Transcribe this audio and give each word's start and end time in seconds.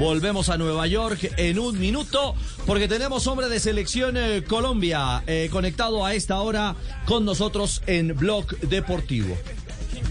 Volvemos 0.00 0.48
a 0.48 0.56
Nueva 0.56 0.86
York 0.86 1.30
en 1.36 1.58
un 1.58 1.78
minuto 1.78 2.34
porque 2.64 2.88
tenemos 2.88 3.26
hombre 3.26 3.50
de 3.50 3.60
selección 3.60 4.16
eh, 4.16 4.42
Colombia 4.42 5.22
eh, 5.26 5.50
conectado 5.52 6.06
a 6.06 6.14
esta 6.14 6.40
hora 6.40 6.74
con 7.04 7.26
nosotros 7.26 7.82
en 7.86 8.16
Blog 8.16 8.46
Deportivo. 8.60 9.36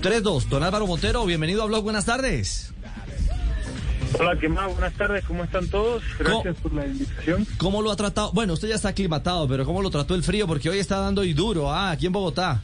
3-2, 0.04 0.48
don 0.48 0.62
Álvaro 0.62 0.86
Montero, 0.86 1.26
bienvenido 1.26 1.64
a 1.64 1.66
Blog, 1.66 1.82
buenas 1.82 2.06
tardes. 2.06 2.72
Hola, 4.20 4.38
¿qué 4.40 4.48
más? 4.48 4.72
Buenas 4.72 4.94
tardes, 4.94 5.26
¿cómo 5.26 5.44
están 5.44 5.68
todos? 5.70 6.04
Gracias 6.20 6.58
por 6.58 6.72
la 6.72 6.86
invitación. 6.86 7.48
¿Cómo 7.58 7.82
lo 7.82 7.90
ha 7.90 7.96
tratado? 7.96 8.32
Bueno, 8.32 8.54
usted 8.54 8.68
ya 8.68 8.76
está 8.76 8.90
aclimatado, 8.90 9.48
pero 9.48 9.66
¿cómo 9.66 9.82
lo 9.82 9.90
trató 9.90 10.14
el 10.14 10.22
frío? 10.22 10.46
Porque 10.46 10.70
hoy 10.70 10.78
está 10.78 11.00
dando 11.00 11.24
y 11.24 11.34
duro, 11.34 11.74
ah, 11.74 11.90
aquí 11.90 12.06
en 12.06 12.12
Bogotá. 12.12 12.62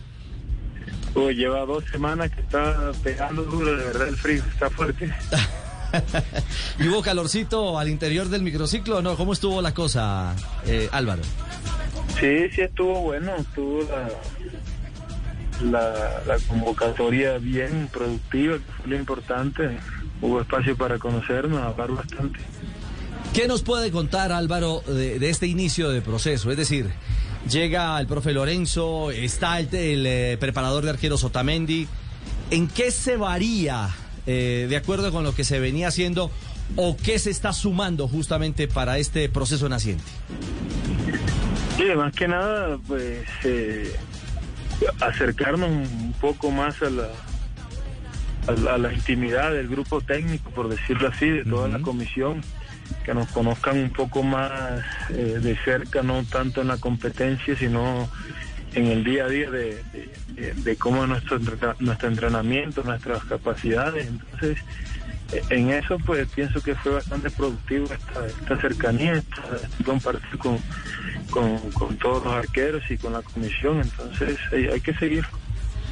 Uy, 1.15 1.33
lleva 1.33 1.65
dos 1.65 1.83
semanas 1.91 2.29
que 2.29 2.41
está 2.41 2.91
pegando 3.03 3.41
duro, 3.45 3.75
de 3.75 3.83
verdad 3.83 4.09
el 4.09 4.15
frío 4.15 4.43
está 4.53 4.69
fuerte. 4.69 5.11
¿Y 6.79 6.87
hubo 6.87 7.01
calorcito 7.01 7.77
al 7.79 7.89
interior 7.89 8.27
del 8.29 8.41
microciclo 8.41 8.97
o 8.97 9.01
no? 9.01 9.15
¿Cómo 9.15 9.33
estuvo 9.33 9.61
la 9.61 9.73
cosa, 9.73 10.35
eh, 10.65 10.89
Álvaro? 10.91 11.21
Sí, 12.19 12.49
sí 12.53 12.61
estuvo 12.61 13.01
bueno, 13.01 13.35
estuvo 13.35 13.81
la, 15.63 16.21
la, 16.25 16.39
convocatoria 16.47 17.37
bien 17.37 17.89
productiva, 17.91 18.57
que 18.57 18.71
fue 18.77 18.87
lo 18.87 18.95
importante. 18.97 19.77
Hubo 20.21 20.41
espacio 20.41 20.75
para 20.77 20.97
conocernos, 20.97 21.61
hablar 21.61 21.91
bastante. 21.91 22.39
¿Qué 23.33 23.49
nos 23.49 23.63
puede 23.63 23.91
contar 23.91 24.31
Álvaro 24.31 24.81
de, 24.87 25.17
este 25.29 25.45
inicio 25.45 25.89
de 25.89 26.01
proceso? 26.01 26.51
Es 26.51 26.57
decir, 26.57 26.89
llega 27.49 27.99
el 27.99 28.07
profe 28.07 28.31
Lorenzo, 28.31 29.11
está 29.11 29.59
el, 29.59 29.69
eh, 30.05 30.37
preparador 30.39 30.85
de 30.85 30.91
arqueros 30.91 31.25
Otamendi. 31.25 31.85
¿En 32.49 32.69
qué 32.69 32.91
se 32.91 33.17
varía 33.17 33.89
eh, 34.27 34.67
de 34.69 34.77
acuerdo 34.77 35.11
con 35.11 35.23
lo 35.23 35.35
que 35.35 35.43
se 35.43 35.59
venía 35.59 35.87
haciendo 35.87 36.31
o 36.75 36.97
qué 36.97 37.19
se 37.19 37.29
está 37.29 37.53
sumando 37.53 38.07
justamente 38.07 38.67
para 38.67 38.97
este 38.97 39.29
proceso 39.29 39.69
naciente? 39.69 40.03
Sí, 41.77 41.83
más 41.95 42.13
que 42.13 42.27
nada, 42.27 42.77
pues 42.87 43.27
eh, 43.43 43.93
acercarnos 45.01 45.69
un 45.69 46.13
poco 46.19 46.49
más 46.49 46.81
a 46.81 46.89
la, 46.89 47.09
a 48.71 48.77
la, 48.77 48.93
intimidad 48.93 49.51
del 49.51 49.67
grupo 49.67 50.01
técnico, 50.01 50.49
por 50.51 50.69
decirlo 50.69 51.09
así, 51.09 51.29
de 51.29 51.43
toda 51.43 51.67
la 51.67 51.79
comisión, 51.79 52.41
que 53.03 53.13
nos 53.13 53.27
conozcan 53.29 53.77
un 53.77 53.89
poco 53.89 54.23
más 54.23 54.81
eh, 55.09 55.39
de 55.41 55.57
cerca, 55.63 56.01
no 56.01 56.23
tanto 56.23 56.61
en 56.61 56.67
la 56.67 56.77
competencia, 56.77 57.55
sino 57.57 58.09
en 58.75 58.87
el 58.87 59.03
día 59.03 59.25
a 59.25 59.29
día 59.29 59.49
de, 59.49 59.81
de, 60.35 60.75
cómo 60.75 61.03
es 61.03 61.09
nuestro, 61.09 61.39
nuestro 61.79 62.09
entrenamiento, 62.09 62.83
nuestras 62.83 63.23
capacidades. 63.23 64.07
Entonces, 64.07 64.57
eh, 65.31 65.41
en 65.49 65.69
eso 65.71 65.97
pues 66.05 66.27
pienso 66.29 66.61
que 66.61 66.75
fue 66.75 66.93
bastante 66.93 67.29
productivo 67.31 67.85
esta, 67.85 68.27
esta 68.27 68.61
cercanía, 68.61 69.13
esta, 69.13 69.41
compartir 69.83 70.37
con, 70.37 70.59
con, 71.31 71.97
todos 71.97 72.23
los 72.25 72.33
arqueros 72.33 72.83
y 72.89 72.97
con 72.97 73.13
la 73.13 73.21
comisión. 73.21 73.81
Entonces, 73.81 74.37
hay 74.51 74.81
que 74.81 74.93
seguir. 74.93 75.25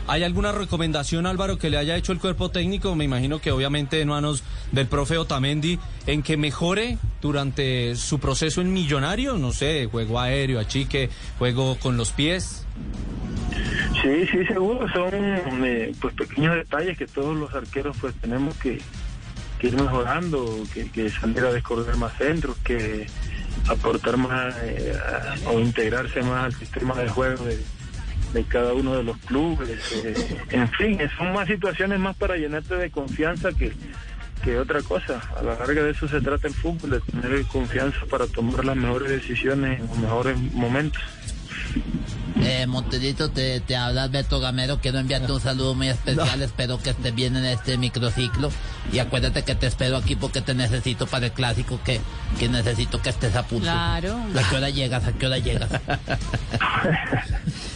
¿Hay 0.06 0.24
alguna 0.24 0.52
recomendación, 0.52 1.26
Álvaro, 1.26 1.58
que 1.58 1.70
le 1.70 1.78
haya 1.78 1.96
hecho 1.96 2.12
el 2.12 2.20
cuerpo 2.20 2.52
técnico? 2.52 2.94
Me 2.96 3.06
imagino 3.06 3.40
que 3.40 3.52
obviamente 3.52 4.02
en 4.02 4.10
manos 4.10 4.44
del 4.74 4.88
profe 4.88 5.18
Otamendi, 5.18 5.80
en 6.08 6.24
que 6.24 6.36
mejore 6.36 6.98
durante 7.22 7.96
su 7.96 8.20
proceso 8.20 8.60
en 8.60 8.74
millonario, 8.74 9.38
no 9.38 9.54
sé, 9.54 9.88
juego 9.90 10.20
aéreo, 10.20 10.60
achique, 10.60 11.10
juego 11.38 11.78
con 11.80 11.96
los 11.96 12.12
pies. 12.12 12.66
Sí, 14.02 14.28
sí, 14.30 14.46
seguro, 14.48 14.86
son 14.92 15.14
eh, 15.64 15.94
pues 16.02 16.14
pequeños 16.16 16.56
detalles 16.56 16.98
que 16.98 17.06
todos 17.06 17.38
los 17.38 17.54
arqueros 17.54 17.96
pues 18.02 18.14
tenemos 18.16 18.58
que, 18.58 18.82
ir 19.62 19.82
mejorando, 19.82 20.62
que, 20.74 21.10
salir 21.10 21.40
a 21.40 21.54
descorrer 21.54 21.96
más 21.96 22.18
centros, 22.18 22.58
que 22.58 23.08
aportar 23.70 24.18
más 24.18 24.54
eh, 24.62 24.94
o 25.48 25.58
integrarse 25.60 26.22
más 26.22 26.46
al 26.46 26.54
sistema 26.54 26.96
de 26.96 27.08
juego 27.08 27.46
de 27.46 27.64
de 28.34 28.44
cada 28.44 28.74
uno 28.74 28.96
de 28.96 29.04
los 29.04 29.18
clubes. 29.18 29.70
Eh, 30.04 30.38
en 30.50 30.68
fin, 30.70 31.00
son 31.18 31.34
más 31.34 31.48
situaciones 31.48 32.00
más 32.00 32.16
para 32.16 32.36
llenarte 32.36 32.76
de 32.76 32.90
confianza 32.90 33.52
que, 33.52 33.72
que 34.44 34.58
otra 34.60 34.82
cosa. 34.82 35.22
A 35.38 35.42
la 35.42 35.56
larga 35.56 35.84
de 35.84 35.92
eso 35.92 36.08
se 36.08 36.22
trata 36.22 36.48
el 36.48 36.54
fútbol, 36.54 36.92
de 36.92 37.00
tener 37.00 37.46
confianza 37.46 38.00
para 38.10 38.28
tomar 38.28 38.66
las 38.66 38.76
mejores 38.76 39.10
decisiones 39.10 39.80
en 39.80 39.88
los 39.88 39.98
mejores 39.98 40.38
momentos. 40.38 41.02
Eh, 42.42 42.66
Monterito, 42.68 43.30
te, 43.30 43.60
te 43.60 43.76
habla 43.76 44.04
Alberto 44.04 44.40
Gamero. 44.40 44.80
Quiero 44.80 45.00
enviarte 45.00 45.32
un 45.32 45.42
saludo 45.42 45.76
muy 45.76 45.90
especial. 45.90 46.42
Espero 46.42 46.80
que 46.80 46.92
estés 46.92 47.14
bien 47.14 47.36
en 47.36 47.46
este 47.46 47.78
microciclo. 47.78 48.50
Y 48.92 49.00
acuérdate 49.00 49.44
que 49.44 49.56
te 49.56 49.68
espero 49.68 49.98
aquí 49.98 50.16
porque 50.16 50.42
te 50.42 50.54
necesito 50.54 51.06
para 51.08 51.28
el 51.28 51.32
clásico, 51.32 51.80
que, 51.84 52.02
que 52.40 52.50
necesito 52.50 53.02
que 53.02 53.10
estés 53.10 53.36
a 53.36 53.44
punto. 53.44 53.66
Claro. 53.66 54.20
¿A 54.36 54.50
qué 54.50 54.56
hora 54.56 54.70
llegas? 54.70 55.06
¿A 55.06 55.14
qué 55.14 55.26
hora 55.26 55.38
llegas? 55.38 55.70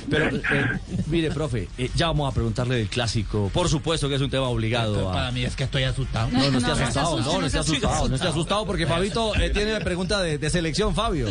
Pero, 0.10 0.38
eh, 0.38 0.80
mire, 1.08 1.32
profe, 1.32 1.68
eh, 1.78 1.90
ya 1.96 2.08
vamos 2.08 2.32
a 2.32 2.34
preguntarle 2.34 2.76
del 2.76 2.88
clásico. 2.88 3.50
Por 3.54 3.70
supuesto 3.70 4.08
que 4.08 4.16
es 4.16 4.22
un 4.22 4.30
tema 4.30 4.48
obligado. 4.48 5.12
Para 5.12 5.32
mí 5.32 5.44
es 5.44 5.56
que 5.56 5.66
estoy 5.66 5.84
asustado. 5.84 6.30
No, 6.32 6.50
no, 6.50 6.58
esté 6.58 6.72
asustado, 6.72 7.20
no, 7.20 7.40
no 7.40 7.46
esté 7.46 7.60
asustado, 7.60 8.10
no 8.10 8.16
esté 8.16 8.28
asustado 8.28 8.66
porque 8.66 8.88
Fabito 8.88 9.36
eh, 9.36 9.50
tiene 9.50 9.80
pregunta 9.82 10.22
de, 10.22 10.38
de, 10.38 10.50
selección, 10.50 10.96
Fabio. 10.96 11.28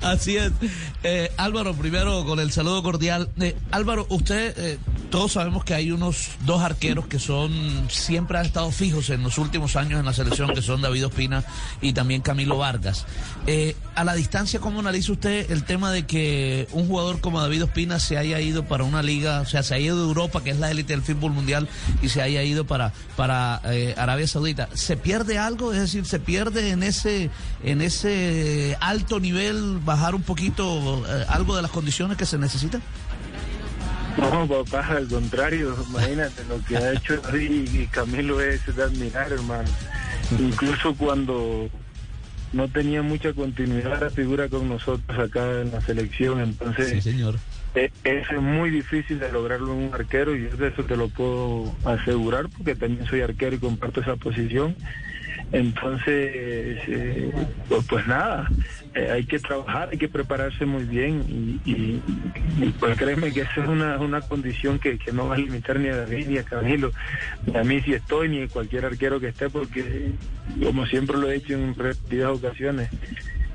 Así 0.00 0.36
es. 0.36 0.52
Álvaro, 1.36 1.74
primero 1.74 2.24
con 2.24 2.40
el 2.40 2.52
saludo 2.52 2.82
cordial. 2.82 3.28
Álvaro, 3.70 4.06
usted, 4.08 4.78
todos 5.10 5.32
sabemos 5.32 5.64
que 5.64 5.74
hay 5.74 5.90
unos 5.90 6.28
dos 6.46 6.62
arqueros 6.62 7.06
que 7.06 7.18
son, 7.18 7.88
siempre 7.90 8.38
han 8.38 8.46
estado 8.46 8.70
fijos 8.70 9.10
en 9.10 9.22
los 9.22 9.38
últimos 9.38 9.76
años 9.76 10.00
en 10.00 10.06
la 10.06 10.12
selección, 10.12 10.54
que 10.54 10.62
son 10.62 10.80
David 10.80 11.06
Ospina 11.06 11.44
y 11.80 11.92
también 11.92 12.22
Camilo 12.22 12.58
Vargas. 12.58 13.06
a 13.94 14.04
la 14.04 14.14
distancia, 14.14 14.60
¿cómo 14.60 14.80
analiza 14.80 15.12
usted 15.12 15.50
el 15.50 15.64
tema 15.64 15.90
de 15.90 16.06
que 16.06 16.68
un 16.72 16.86
jugador 16.86 17.20
como 17.20 17.40
David 17.40 17.64
Ospina 17.64 17.98
se 17.98 18.16
haya 18.16 18.40
ido 18.40 18.64
para 18.64 18.84
una 18.84 19.02
liga, 19.02 19.40
o 19.40 19.46
sea, 19.46 19.62
se 19.62 19.74
ha 19.74 19.78
ido 19.78 19.96
de 19.96 20.02
Europa, 20.04 20.42
que 20.42 20.50
es 20.50 20.58
la 20.58 20.70
élite 20.70 20.92
del 20.92 21.02
fútbol 21.02 21.32
mundial, 21.32 21.68
y 22.02 22.08
se 22.08 22.22
haya 22.22 22.42
ido 22.42 22.66
para, 22.66 22.92
para 23.16 23.60
eh, 23.64 23.94
Arabia 23.96 24.26
Saudita. 24.26 24.68
¿Se 24.74 24.96
pierde 24.96 25.38
algo? 25.38 25.72
Es 25.72 25.80
decir, 25.80 26.06
¿se 26.06 26.20
pierde 26.20 26.70
en 26.70 26.82
ese, 26.82 27.30
en 27.62 27.82
ese 27.82 28.76
alto 28.80 29.20
nivel 29.20 29.78
bajar 29.84 30.14
un 30.14 30.22
poquito 30.22 31.04
eh, 31.06 31.24
algo 31.28 31.56
de 31.56 31.62
las 31.62 31.70
condiciones 31.70 32.16
que 32.16 32.26
se 32.26 32.38
necesitan? 32.38 32.82
No, 34.20 34.46
papá, 34.46 34.86
al 34.86 35.08
contrario, 35.08 35.76
imagínate 35.88 36.44
lo 36.44 36.62
que 36.64 36.76
ha 36.76 36.92
hecho 36.92 37.20
y 37.34 37.86
Camilo 37.86 38.40
es 38.40 38.64
de 38.74 38.82
admirar, 38.82 39.32
hermano. 39.32 39.68
Incluso 40.38 40.94
cuando 40.94 41.68
no 42.52 42.68
tenía 42.68 43.02
mucha 43.02 43.32
continuidad 43.32 44.00
la 44.00 44.10
figura 44.10 44.48
con 44.48 44.68
nosotros 44.68 45.18
acá 45.18 45.60
en 45.60 45.72
la 45.72 45.80
selección, 45.80 46.40
entonces 46.40 46.88
sí, 46.88 47.00
señor. 47.00 47.36
Eh, 47.74 47.90
es 48.02 48.32
muy 48.40 48.70
difícil 48.70 49.20
de 49.20 49.30
lograrlo 49.30 49.72
en 49.72 49.84
un 49.84 49.94
arquero 49.94 50.34
y 50.34 50.40
de 50.40 50.68
eso 50.68 50.84
te 50.84 50.96
lo 50.96 51.08
puedo 51.08 51.72
asegurar 51.84 52.48
porque 52.48 52.74
también 52.74 53.06
soy 53.06 53.20
arquero 53.20 53.56
y 53.56 53.58
comparto 53.58 54.00
esa 54.00 54.16
posición. 54.16 54.74
Entonces, 55.52 56.06
eh, 56.86 57.32
pues, 57.88 58.06
nada, 58.06 58.48
eh, 58.94 59.10
hay 59.10 59.24
que 59.24 59.40
trabajar, 59.40 59.88
hay 59.90 59.98
que 59.98 60.08
prepararse 60.08 60.64
muy 60.64 60.84
bien 60.84 61.24
y, 61.64 62.00
pues 62.78 62.96
créeme 62.96 63.32
que 63.32 63.40
esa 63.40 63.62
es 63.62 63.68
una, 63.68 63.98
una 63.98 64.20
condición 64.20 64.78
que, 64.78 64.98
que, 64.98 65.12
no 65.12 65.28
va 65.28 65.34
a 65.34 65.38
limitar 65.38 65.78
ni 65.78 65.88
a 65.88 65.96
David 65.96 66.28
ni 66.28 66.38
a 66.38 66.44
Camilo, 66.44 66.92
a 67.54 67.64
mí 67.64 67.80
si 67.80 67.94
estoy, 67.94 68.28
ni 68.28 68.42
a 68.42 68.48
cualquier 68.48 68.84
arquero 68.84 69.18
que 69.18 69.28
esté, 69.28 69.50
porque 69.50 70.12
como 70.62 70.86
siempre 70.86 71.16
lo 71.16 71.30
he 71.30 71.34
dicho 71.34 71.54
en 71.54 71.74
repetidas 71.74 72.30
ocasiones, 72.30 72.88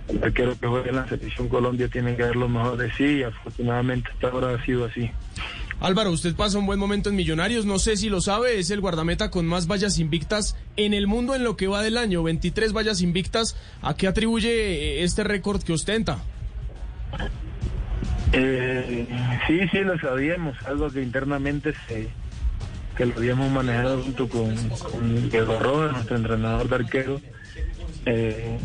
el 0.09 0.23
arquero 0.23 0.57
que 0.59 0.67
juega 0.67 0.89
en 0.89 0.95
la 0.95 1.07
selección 1.07 1.47
Colombia 1.47 1.87
tiene 1.87 2.15
que 2.15 2.23
dar 2.23 2.35
lo 2.35 2.49
mejor 2.49 2.77
de 2.77 2.91
sí 2.93 3.05
y 3.05 3.23
afortunadamente 3.23 4.09
hasta 4.11 4.27
ahora 4.29 4.53
ha 4.53 4.65
sido 4.65 4.85
así. 4.85 5.09
Álvaro, 5.81 6.11
usted 6.11 6.35
pasa 6.35 6.57
un 6.57 6.65
buen 6.65 6.79
momento 6.79 7.09
en 7.09 7.15
Millonarios, 7.15 7.65
no 7.65 7.79
sé 7.79 7.97
si 7.97 8.09
lo 8.09 8.21
sabe, 8.21 8.59
es 8.59 8.71
el 8.71 8.79
guardameta 8.79 9.29
con 9.29 9.45
más 9.45 9.67
vallas 9.67 9.99
invictas 9.99 10.55
en 10.77 10.93
el 10.93 11.05
mundo 11.05 11.35
en 11.35 11.43
lo 11.43 11.57
que 11.57 11.67
va 11.67 11.83
del 11.83 11.97
año, 11.97 12.23
23 12.23 12.73
vallas 12.73 13.01
invictas. 13.01 13.57
¿A 13.81 13.95
qué 13.95 14.07
atribuye 14.07 14.49
eh, 14.49 15.03
este 15.03 15.23
récord 15.23 15.61
que 15.63 15.73
ostenta? 15.73 16.23
Eh, 18.31 19.07
sí, 19.47 19.59
sí, 19.69 19.79
lo 19.79 19.99
sabíamos, 19.99 20.55
algo 20.65 20.89
que 20.89 21.01
internamente 21.01 21.73
se 21.87 22.09
que 22.95 23.05
lo 23.05 23.15
habíamos 23.17 23.51
manejado 23.51 24.01
junto 24.01 24.29
con, 24.29 24.55
con 24.69 25.29
Diego 25.29 25.59
Rojas, 25.59 25.91
nuestro 25.91 26.15
entrenador 26.15 26.69
de 26.69 26.75
arquero. 26.75 27.21
Eh, 28.05 28.57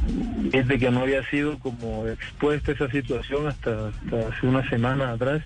desde 0.53 0.79
que 0.79 0.91
no 0.91 1.01
había 1.01 1.29
sido 1.31 1.59
como 1.59 2.07
expuesta 2.07 2.71
esa 2.71 2.89
situación 2.91 3.49
hasta, 3.49 3.89
hasta 3.89 4.29
hace 4.29 4.47
una 4.47 4.69
semana 4.69 5.11
atrás 5.11 5.43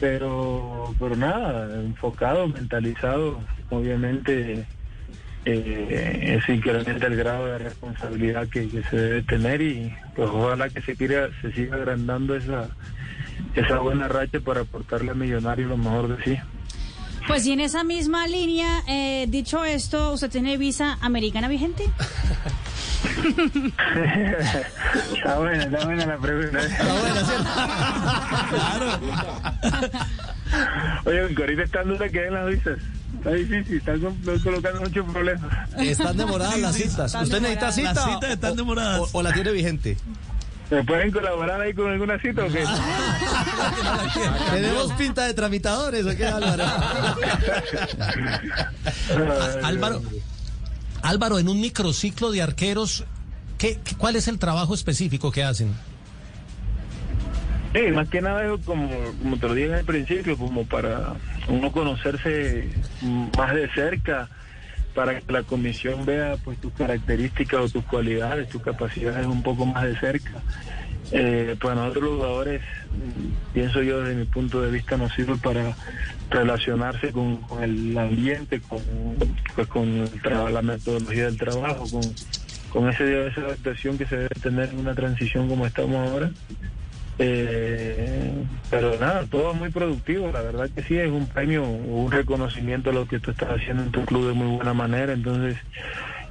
pero, 0.00 0.94
pero 0.98 1.14
nada, 1.14 1.80
enfocado, 1.82 2.48
mentalizado, 2.48 3.38
obviamente 3.68 4.66
eh, 5.44 6.38
eso 6.38 6.52
incrementa 6.52 7.06
el 7.06 7.16
grado 7.16 7.46
de 7.46 7.58
responsabilidad 7.58 8.48
que, 8.48 8.68
se 8.90 8.96
debe 8.96 9.22
tener 9.22 9.60
y 9.60 9.94
pues 10.16 10.28
ojalá 10.28 10.68
que 10.70 10.80
se, 10.80 10.96
quiera, 10.96 11.28
se 11.40 11.52
siga 11.52 11.76
agrandando 11.76 12.34
esa, 12.34 12.70
esa 13.54 13.78
buena 13.78 14.08
racha 14.08 14.40
para 14.40 14.62
aportarle 14.62 15.12
a 15.12 15.14
Millonario 15.14 15.68
lo 15.68 15.76
mejor 15.76 16.16
de 16.16 16.24
sí. 16.24 16.38
Pues 17.30 17.46
y 17.46 17.52
en 17.52 17.60
esa 17.60 17.84
misma 17.84 18.26
línea, 18.26 18.82
eh, 18.88 19.26
dicho 19.28 19.64
esto, 19.64 20.12
¿usted 20.14 20.28
tiene 20.30 20.56
visa 20.56 20.98
americana 21.00 21.46
vigente? 21.46 21.84
está 25.14 25.38
buena, 25.38 25.62
está 25.62 25.84
buena 25.84 26.06
la 26.06 26.18
pregunta. 26.18 26.58
Está 26.60 26.92
buena, 26.92 27.24
¿cierto? 27.24 27.48
Oye, 31.04 31.20
aunque 31.20 31.42
ahorita 31.42 31.62
está 31.62 31.82
en 31.82 31.88
duda 31.90 32.08
que 32.08 32.20
den 32.20 32.34
las 32.34 32.48
visas. 32.48 32.78
Está 33.18 33.30
difícil, 33.30 33.76
están 33.76 34.00
colocando 34.42 34.80
muchos 34.80 35.12
problemas. 35.12 35.52
Están 35.78 36.16
demoradas 36.16 36.58
las 36.58 36.74
citas. 36.74 37.06
Están 37.06 37.22
¿Usted 37.22 37.40
necesita 37.42 37.70
cita? 37.70 37.92
Las 37.94 38.04
citas 38.04 38.30
están 38.30 38.52
o- 38.52 38.56
demoradas. 38.56 39.00
O, 39.12 39.18
o 39.18 39.22
la 39.22 39.32
tiene 39.32 39.52
vigente? 39.52 39.96
¿Me 40.70 40.84
pueden 40.84 41.10
colaborar 41.10 41.60
ahí 41.60 41.74
con 41.74 41.90
alguna 41.90 42.16
cita 42.20 42.44
o 42.44 42.48
qué? 42.48 42.64
¿Tenemos 44.52 44.92
pinta 44.92 45.24
de 45.24 45.34
tramitadores 45.34 46.06
o 46.06 46.16
qué, 46.16 46.26
Álvaro? 46.26 46.64
Álvaro, 49.64 50.00
Álvaro, 51.02 51.40
en 51.40 51.48
un 51.48 51.60
microciclo 51.60 52.30
de 52.30 52.42
arqueros, 52.42 53.04
¿qué, 53.58 53.80
¿cuál 53.98 54.14
es 54.14 54.28
el 54.28 54.38
trabajo 54.38 54.74
específico 54.74 55.32
que 55.32 55.42
hacen? 55.42 55.74
Sí, 57.72 57.82
más 57.92 58.08
que 58.08 58.20
nada 58.20 58.52
es 58.52 58.60
como, 58.64 58.88
como 59.22 59.36
te 59.38 59.48
lo 59.48 59.54
dije 59.54 59.74
al 59.74 59.84
principio, 59.84 60.36
como 60.36 60.64
para 60.64 61.14
uno 61.48 61.72
conocerse 61.72 62.68
más 63.36 63.54
de 63.54 63.68
cerca, 63.72 64.28
para 65.00 65.18
que 65.18 65.32
la 65.32 65.42
comisión 65.44 66.04
vea 66.04 66.36
pues 66.44 66.58
tus 66.60 66.74
características 66.74 67.60
o 67.60 67.68
tus 67.70 67.84
cualidades, 67.84 68.50
tus 68.50 68.60
capacidades 68.60 69.26
un 69.26 69.42
poco 69.42 69.64
más 69.64 69.84
de 69.84 69.98
cerca. 69.98 70.42
Eh, 71.10 71.56
pues 71.58 71.74
nosotros 71.74 72.04
los 72.04 72.14
jugadores, 72.16 72.60
mm, 72.90 73.54
pienso 73.54 73.82
yo 73.82 74.02
desde 74.02 74.14
mi 74.14 74.26
punto 74.26 74.60
de 74.60 74.70
vista, 74.70 74.98
nos 74.98 75.10
sirve 75.14 75.36
para 75.36 75.74
relacionarse 76.28 77.12
con, 77.12 77.40
el 77.62 77.96
ambiente, 77.96 78.60
con, 78.60 78.80
pues, 79.54 79.66
con 79.68 79.88
el 79.88 80.52
la 80.52 80.60
metodología 80.60 81.24
del 81.24 81.38
trabajo, 81.38 81.88
con, 81.90 82.02
con 82.70 82.90
ese, 82.90 83.28
esa 83.28 83.40
adaptación 83.40 83.96
que 83.96 84.04
se 84.04 84.16
debe 84.16 84.34
tener 84.42 84.68
en 84.68 84.80
una 84.80 84.94
transición 84.94 85.48
como 85.48 85.64
estamos 85.64 86.10
ahora. 86.10 86.30
Eh, 87.18 88.09
pero 88.70 88.96
nada, 88.98 89.26
todo 89.26 89.52
muy 89.52 89.70
productivo, 89.70 90.30
la 90.30 90.42
verdad 90.42 90.70
que 90.74 90.82
sí, 90.84 90.96
es 90.96 91.10
un 91.10 91.26
premio, 91.26 91.64
un 91.64 92.10
reconocimiento 92.10 92.90
a 92.90 92.92
lo 92.92 93.06
que 93.06 93.18
tú 93.18 93.32
estás 93.32 93.50
haciendo 93.50 93.82
en 93.82 93.90
tu 93.90 94.04
club 94.04 94.28
de 94.28 94.32
muy 94.32 94.56
buena 94.56 94.72
manera, 94.72 95.12
entonces 95.12 95.56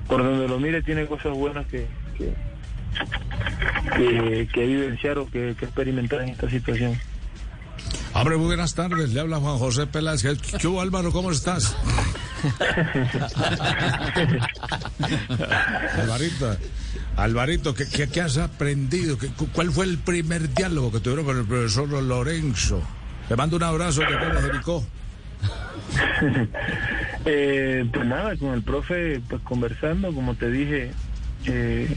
por 0.08 0.24
donde 0.24 0.48
lo 0.48 0.60
mire 0.60 0.82
tiene 0.82 1.06
cosas 1.06 1.34
buenas 1.34 1.68
que, 1.68 1.86
que, 2.18 2.34
que, 3.96 4.48
que 4.52 4.66
vivenciar 4.66 5.18
o 5.20 5.26
que, 5.30 5.56
que 5.60 5.66
experimentar 5.66 6.22
en 6.22 6.30
esta 6.30 6.50
situación. 6.50 6.98
Hombre, 8.14 8.38
muy 8.38 8.48
buenas 8.48 8.74
tardes. 8.74 9.14
Le 9.14 9.20
habla 9.20 9.38
Juan 9.38 9.58
José 9.60 9.86
Peláez. 9.86 10.24
¿Qué 10.24 10.80
Álvaro? 10.80 11.12
¿Cómo 11.12 11.32
estás? 11.32 11.76
Alvarito, 15.98 16.58
Alvarito, 17.19 17.74
¿qué, 17.75 18.21
has 18.21 18.38
aprendido? 18.38 19.18
¿Qué- 19.18 19.27
cu- 19.27 19.50
¿Cuál 19.51 19.71
fue 19.71 19.86
el 19.86 19.98
primer 19.98 20.54
diálogo 20.54 20.92
que 20.92 21.00
tuvieron 21.00 21.25
con 21.25 21.38
el 21.38 21.45
profesor 21.45 21.89
Lorenzo? 21.89 22.81
Le 23.30 23.36
mando 23.36 23.57
un 23.57 23.63
abrazo 23.63 24.01
que 24.07 24.13
acá 24.13 24.30
de 24.30 24.42
Jericó. 24.42 24.86
Eh, 27.25 27.86
pues 27.92 28.06
nada, 28.07 28.38
con 28.38 28.54
el 28.54 28.63
profe, 28.63 29.21
pues 29.30 29.42
conversando, 29.42 30.13
como 30.13 30.36
te 30.36 30.50
dije, 30.50 30.92
eh, 31.45 31.88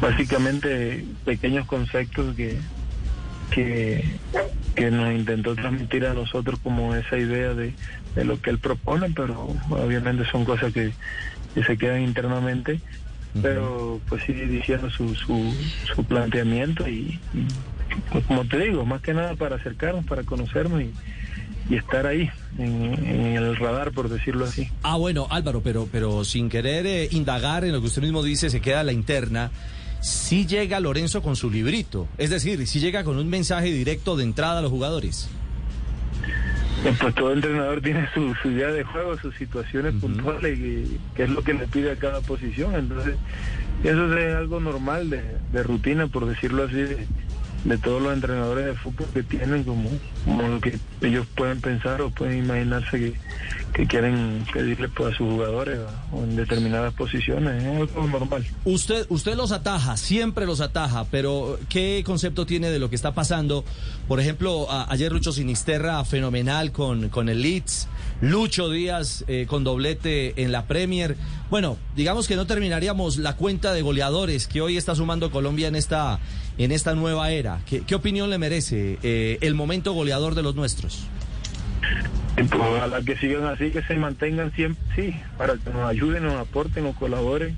básicamente 0.00 1.04
pequeños 1.24 1.66
conceptos 1.66 2.36
que, 2.36 2.60
que, 3.50 4.04
nos 4.92 5.12
intentó 5.12 5.56
transmitir 5.56 6.06
a 6.06 6.14
nosotros 6.14 6.60
como 6.62 6.94
esa 6.94 7.18
idea 7.18 7.52
de, 7.52 7.74
de 8.14 8.24
lo 8.24 8.40
que 8.40 8.50
él 8.50 8.60
propone, 8.60 9.10
pero 9.10 9.54
obviamente 9.70 10.24
son 10.30 10.44
cosas 10.44 10.72
que 10.72 10.94
se 11.66 11.76
quedan 11.76 12.02
internamente, 12.02 12.80
pero 13.42 14.00
pues 14.08 14.22
sí 14.24 14.32
diciendo 14.32 14.90
su, 14.90 15.14
su, 15.14 15.52
su 15.94 16.04
planteamiento 16.04 16.88
y, 16.88 17.18
y, 17.34 17.46
pues 18.12 18.24
como 18.26 18.44
te 18.44 18.58
digo, 18.58 18.84
más 18.84 19.02
que 19.02 19.14
nada 19.14 19.34
para 19.34 19.56
acercarnos, 19.56 20.04
para 20.04 20.22
conocernos 20.22 20.82
y, 20.82 20.92
y 21.68 21.76
estar 21.76 22.06
ahí 22.06 22.30
en, 22.58 22.94
en 23.06 23.36
el 23.36 23.56
radar, 23.56 23.92
por 23.92 24.08
decirlo 24.08 24.44
así. 24.44 24.68
Ah, 24.82 24.96
bueno, 24.96 25.26
Álvaro, 25.30 25.60
pero, 25.62 25.88
pero 25.90 26.24
sin 26.24 26.48
querer 26.48 26.86
eh, 26.86 27.08
indagar 27.12 27.64
en 27.64 27.72
lo 27.72 27.80
que 27.80 27.86
usted 27.86 28.02
mismo 28.02 28.22
dice, 28.22 28.50
se 28.50 28.60
queda 28.60 28.82
la 28.84 28.92
interna. 28.92 29.50
Sí 30.00 30.46
llega 30.46 30.80
Lorenzo 30.80 31.22
con 31.22 31.34
su 31.34 31.50
librito, 31.50 32.06
es 32.18 32.28
decir, 32.28 32.66
sí 32.66 32.78
llega 32.78 33.04
con 33.04 33.16
un 33.16 33.28
mensaje 33.28 33.72
directo 33.72 34.16
de 34.16 34.24
entrada 34.24 34.58
a 34.58 34.62
los 34.62 34.70
jugadores. 34.70 35.28
Pues 37.00 37.14
todo 37.14 37.32
entrenador 37.32 37.80
tiene 37.80 38.08
su, 38.12 38.34
su 38.34 38.50
idea 38.50 38.68
de 38.68 38.84
juego, 38.84 39.16
sus 39.18 39.34
situaciones 39.36 39.94
puntuales, 39.94 40.58
y 40.58 40.98
que 41.14 41.24
es 41.24 41.30
lo 41.30 41.42
que 41.42 41.54
le 41.54 41.66
pide 41.66 41.92
a 41.92 41.96
cada 41.96 42.20
posición. 42.20 42.74
Entonces, 42.74 43.16
eso 43.82 44.18
es 44.18 44.34
algo 44.34 44.60
normal 44.60 45.08
de, 45.10 45.22
de 45.52 45.62
rutina, 45.62 46.06
por 46.06 46.26
decirlo 46.26 46.64
así, 46.64 46.76
de, 46.76 47.06
de 47.64 47.78
todos 47.78 48.02
los 48.02 48.12
entrenadores 48.12 48.66
de 48.66 48.74
fútbol 48.74 49.06
que 49.12 49.22
tienen, 49.22 49.64
como, 49.64 49.88
como 50.24 50.48
lo 50.48 50.60
que 50.60 50.78
ellos 51.00 51.26
pueden 51.34 51.60
pensar 51.60 52.02
o 52.02 52.10
pueden 52.10 52.44
imaginarse 52.44 52.98
que, 52.98 53.14
que 53.72 53.86
quieren 53.86 54.44
pedirle 54.52 54.88
pues, 54.88 55.14
a 55.14 55.16
sus 55.16 55.28
jugadores 55.30 55.80
o, 56.12 56.22
en 56.22 56.36
determinadas 56.36 56.92
posiciones. 56.94 57.62
Es 57.62 57.68
algo 57.76 58.06
normal. 58.06 58.46
Usted, 58.64 59.06
usted 59.08 59.34
los 59.34 59.50
ataja, 59.52 59.96
siempre 59.96 60.46
los 60.46 60.60
ataja, 60.60 61.04
pero 61.10 61.58
¿qué 61.68 62.02
concepto 62.04 62.44
tiene 62.44 62.70
de 62.70 62.78
lo 62.78 62.90
que 62.90 62.96
está 62.96 63.14
pasando? 63.14 63.64
Por 64.08 64.20
ejemplo, 64.20 64.66
ayer 64.70 65.10
Lucho 65.10 65.32
Sinisterra, 65.32 66.04
fenomenal 66.04 66.70
con, 66.70 67.08
con 67.08 67.28
el 67.30 67.40
Leeds, 67.40 67.88
Lucho 68.20 68.70
Díaz 68.70 69.24
eh, 69.28 69.46
con 69.48 69.64
doblete 69.64 70.42
en 70.42 70.52
la 70.52 70.66
Premier. 70.66 71.16
Bueno, 71.50 71.76
digamos 71.96 72.28
que 72.28 72.36
no 72.36 72.46
terminaríamos 72.46 73.16
la 73.18 73.36
cuenta 73.36 73.72
de 73.72 73.82
goleadores 73.82 74.46
que 74.46 74.60
hoy 74.60 74.76
está 74.76 74.94
sumando 74.94 75.30
Colombia 75.30 75.68
en 75.68 75.76
esta, 75.76 76.18
en 76.58 76.72
esta 76.72 76.94
nueva 76.94 77.30
era. 77.30 77.60
¿Qué, 77.66 77.94
opinión 77.94 78.30
le 78.30 78.38
merece 78.38 78.98
eh, 79.02 79.38
el 79.40 79.54
momento 79.54 79.92
goleador 79.92 80.34
de 80.34 80.42
los 80.42 80.54
nuestros? 80.54 81.06
Ojalá 82.52 83.02
que 83.02 83.16
sigan 83.16 83.44
así, 83.44 83.70
que 83.70 83.82
se 83.82 83.94
mantengan 83.94 84.52
siempre, 84.52 84.82
sí, 84.96 85.14
para 85.38 85.54
que 85.54 85.70
nos 85.70 85.88
ayuden, 85.88 86.24
nos 86.24 86.34
aporten, 86.34 86.84
nos 86.84 86.96
colaboren 86.96 87.56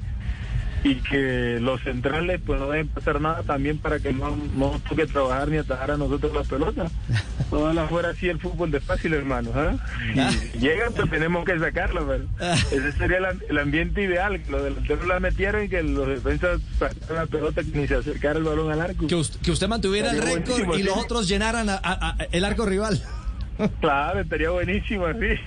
y 0.89 0.95
que 0.97 1.59
los 1.61 1.81
centrales 1.83 2.41
pues 2.45 2.61
no 2.61 2.69
deben 2.71 2.89
pasar 2.89 3.21
nada 3.21 3.43
también 3.43 3.79
para 3.79 3.99
que 3.99 4.13
no, 4.13 4.37
no 4.57 4.81
toque 4.89 5.07
trabajar 5.07 5.49
ni 5.49 5.57
atajar 5.59 5.91
a 5.93 5.97
nosotros 5.97 6.33
la 6.33 6.43
pelota. 6.45 6.87
Ojalá 7.51 7.87
fuera 7.87 8.11
así 8.11 8.29
el 8.29 8.39
fútbol 8.41 8.71
de 8.71 8.81
fácil, 8.81 9.15
hermanos. 9.15 9.53
¿ah? 9.57 9.75
Y 10.55 10.59
llegan, 10.59 10.93
pues 10.95 11.11
tenemos 11.11 11.45
que 11.45 11.59
sacarlo, 11.59 12.07
pero 12.07 12.25
ese 12.73 12.93
sería 12.93 13.19
el, 13.19 13.39
el 13.49 13.59
ambiente 13.59 14.03
ideal, 14.03 14.41
que 14.43 14.51
los 14.51 14.63
delanteros 14.65 15.07
la 15.07 15.21
metieran 15.21 15.65
y 15.65 15.69
que 15.69 15.83
los 15.83 16.07
defensas 16.09 16.61
sacaran 16.79 17.17
la 17.17 17.27
pelota, 17.27 17.63
que 17.63 17.79
ni 17.79 17.87
se 17.87 17.95
acercara 17.97 18.39
el 18.39 18.45
balón 18.45 18.71
al 18.73 18.81
arco. 18.81 19.07
Que, 19.07 19.15
us- 19.15 19.39
que 19.43 19.51
usted 19.53 19.69
mantuviera 19.69 20.11
el 20.11 20.23
récord 20.23 20.77
y 20.79 20.83
los 20.83 20.97
otros 20.97 21.29
llenaran 21.29 21.69
a- 21.69 21.75
a- 21.83 22.11
a- 22.11 22.17
el 22.33 22.45
arco 22.45 22.65
rival. 22.67 23.03
Claro, 23.81 24.21
estaría 24.21 24.51
buenísimo 24.51 25.07
así. 25.07 25.41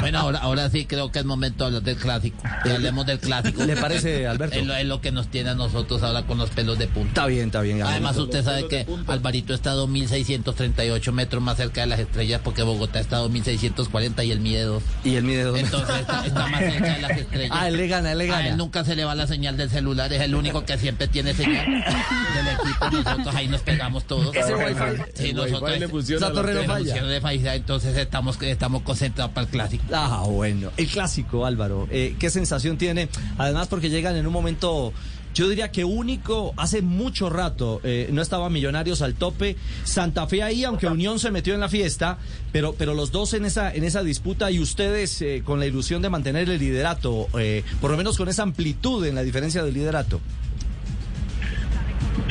Bueno, 0.00 0.18
ahora, 0.20 0.38
ahora 0.40 0.68
sí 0.70 0.84
creo 0.86 1.10
que 1.10 1.18
es 1.20 1.24
momento 1.24 1.64
de 1.64 1.66
hablar 1.68 1.82
del 1.82 1.96
clásico. 1.96 2.36
Que 2.62 2.72
hablemos 2.72 3.06
del 3.06 3.18
clásico. 3.18 3.64
¿Le 3.64 3.76
parece, 3.76 4.26
Alberto? 4.26 4.56
Es 4.56 4.66
lo, 4.66 4.74
es 4.74 4.84
lo 4.86 5.00
que 5.00 5.12
nos 5.12 5.28
tiene 5.28 5.50
a 5.50 5.54
nosotros 5.54 6.02
ahora 6.02 6.24
con 6.24 6.38
los 6.38 6.50
pelos 6.50 6.78
de 6.78 6.86
punta. 6.88 7.08
Está 7.08 7.26
bien, 7.26 7.46
está 7.46 7.60
bien. 7.62 7.82
Además, 7.82 8.16
usted 8.16 8.44
sabe 8.44 8.68
que 8.68 8.86
Alvarito 9.06 9.54
está 9.54 9.72
a 9.72 9.76
2.638 9.76 11.12
metros 11.12 11.42
más 11.42 11.56
cerca 11.56 11.80
de 11.82 11.86
las 11.86 12.00
estrellas 12.00 12.40
porque 12.44 12.62
Bogotá 12.62 13.00
está 13.00 13.18
a 13.18 13.22
2.640 13.22 14.26
y 14.26 14.30
él 14.32 14.40
mide 14.40 14.62
dos. 14.64 14.82
Y 15.04 15.14
él 15.16 15.24
mide 15.24 15.44
dos. 15.44 15.58
Entonces 15.58 16.00
está, 16.00 16.26
está 16.26 16.46
más 16.48 16.60
cerca 16.60 16.94
de 16.94 17.00
las 17.02 17.10
estrellas. 17.18 17.50
Ah, 17.52 17.68
él 17.68 17.76
le 17.76 17.88
gana, 17.88 18.12
él 18.12 18.18
le 18.18 18.24
A 18.24 18.32
gana. 18.36 18.48
él 18.48 18.56
nunca 18.56 18.84
se 18.84 18.94
le 18.96 19.04
va 19.04 19.14
la 19.14 19.26
señal 19.26 19.56
del 19.56 19.70
celular, 19.70 20.12
es 20.12 20.20
el 20.20 20.34
único 20.34 20.64
que 20.64 20.76
siempre 20.78 21.08
tiene 21.08 21.34
señal 21.34 21.66
del 21.66 22.48
equipo. 22.60 22.90
Nosotros 22.90 23.34
ahí 23.34 23.48
nos 23.48 23.62
pegamos 23.62 24.04
todos. 24.04 24.34
Ese 24.34 24.54
wifi. 24.54 25.02
Sí, 25.14 25.28
El 25.30 25.36
nosotros. 25.36 25.62
wifi 25.62 25.80
le 25.80 25.88
funciona 25.88 26.26
Esa 26.26 26.34
torre 26.34 26.54
no 26.54 27.20
falla, 27.20 27.54
entonces 27.54 27.96
estamos, 27.96 28.40
estamos 28.42 28.82
concentrados 28.82 29.32
para 29.32 29.45
clásico. 29.46 29.84
Ah, 29.92 30.24
bueno. 30.28 30.70
El 30.76 30.86
clásico, 30.86 31.46
Álvaro. 31.46 31.86
eh, 31.90 32.16
¿Qué 32.18 32.30
sensación 32.30 32.78
tiene? 32.78 33.08
Además, 33.38 33.68
porque 33.68 33.90
llegan 33.90 34.16
en 34.16 34.26
un 34.26 34.32
momento, 34.32 34.92
yo 35.34 35.48
diría 35.48 35.70
que 35.70 35.84
único, 35.84 36.54
hace 36.56 36.82
mucho 36.82 37.30
rato, 37.30 37.80
eh, 37.84 38.08
no 38.12 38.22
estaba 38.22 38.48
Millonarios 38.50 39.02
al 39.02 39.14
tope. 39.14 39.56
Santa 39.84 40.26
Fe 40.26 40.42
ahí, 40.42 40.64
aunque 40.64 40.86
Unión 40.86 41.18
se 41.18 41.30
metió 41.30 41.54
en 41.54 41.60
la 41.60 41.68
fiesta, 41.68 42.18
pero, 42.52 42.74
pero 42.74 42.94
los 42.94 43.12
dos 43.12 43.34
en 43.34 43.44
esa, 43.44 43.72
en 43.72 43.84
esa 43.84 44.02
disputa 44.02 44.50
y 44.50 44.60
ustedes 44.60 45.20
eh, 45.22 45.42
con 45.44 45.60
la 45.60 45.66
ilusión 45.66 46.02
de 46.02 46.08
mantener 46.10 46.48
el 46.48 46.58
liderato, 46.58 47.28
eh, 47.38 47.62
por 47.80 47.90
lo 47.90 47.96
menos 47.96 48.16
con 48.16 48.28
esa 48.28 48.42
amplitud 48.42 49.04
en 49.06 49.14
la 49.14 49.22
diferencia 49.22 49.62
del 49.62 49.74
liderato. 49.74 50.20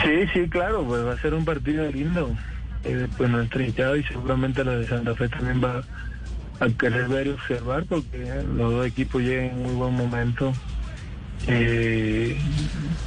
Sí, 0.03 0.27
sí, 0.33 0.49
claro, 0.49 0.83
pues 0.85 1.05
va 1.05 1.13
a 1.13 1.21
ser 1.21 1.33
un 1.33 1.45
partido 1.45 1.89
lindo. 1.91 2.35
Eh, 2.83 3.07
pues 3.17 3.29
nuestra 3.31 3.65
hinchada 3.65 3.97
y 3.97 4.03
seguramente 4.03 4.63
la 4.63 4.77
de 4.77 4.87
Santa 4.87 5.15
Fe 5.15 5.27
también 5.27 5.63
va 5.63 5.83
a 6.59 6.67
querer 6.69 7.07
ver 7.07 7.27
y 7.27 7.29
observar 7.31 7.85
porque 7.85 8.43
los 8.55 8.71
dos 8.71 8.87
equipos 8.87 9.21
llegan 9.21 9.45
en 9.45 9.63
muy 9.63 9.73
buen 9.73 9.93
momento 9.93 10.53
Eh, 11.47 12.37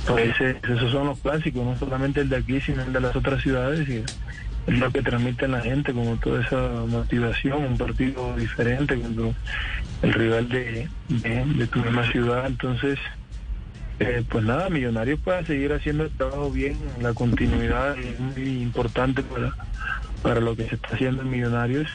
pues 0.06 0.40
esos 0.40 0.92
son 0.92 1.08
los 1.08 1.18
clásicos, 1.18 1.64
no 1.64 1.76
solamente 1.76 2.20
el 2.20 2.28
de 2.28 2.36
aquí, 2.36 2.60
sino 2.60 2.82
el 2.82 2.92
de 2.92 3.00
las 3.00 3.16
otras 3.16 3.42
ciudades. 3.42 3.88
Y 3.88 4.04
es 4.66 4.78
lo 4.78 4.90
que 4.90 5.02
transmite 5.02 5.48
la 5.48 5.60
gente, 5.60 5.92
como 5.92 6.16
toda 6.16 6.44
esa 6.44 6.84
motivación, 6.86 7.64
un 7.64 7.78
partido 7.78 8.36
diferente 8.36 8.96
cuando 8.96 9.34
el 10.02 10.12
rival 10.12 10.48
de, 10.48 10.88
tu 11.72 11.80
misma 11.80 12.10
ciudad. 12.12 12.46
Entonces, 12.46 12.98
eh, 13.98 14.22
pues 14.28 14.44
nada, 14.44 14.70
Millonarios 14.70 15.18
pueda 15.20 15.44
seguir 15.44 15.72
haciendo 15.72 16.04
el 16.04 16.10
trabajo 16.10 16.50
bien, 16.50 16.78
la 17.00 17.14
continuidad 17.14 17.98
es 17.98 18.20
muy 18.20 18.62
importante 18.62 19.22
para, 19.22 19.52
para 20.22 20.40
lo 20.40 20.54
que 20.54 20.68
se 20.68 20.76
está 20.76 20.94
haciendo 20.94 21.22
en 21.22 21.30
Millonarios 21.30 21.88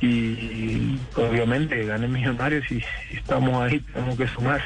y 0.00 0.98
obviamente 1.16 1.84
gane 1.84 2.08
Millonarios 2.08 2.64
y, 2.70 2.76
y 3.12 3.16
estamos 3.16 3.62
ahí, 3.62 3.80
tenemos 3.80 4.16
que 4.16 4.28
sumar. 4.28 4.62